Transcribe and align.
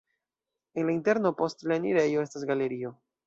En 0.79 0.87
la 0.87 0.93
interno 0.95 1.33
post 1.43 1.63
la 1.73 1.77
enirejo 1.81 2.25
estas 2.29 2.47
galerio. 2.53 2.95